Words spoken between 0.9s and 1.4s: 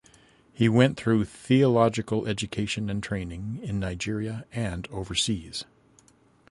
through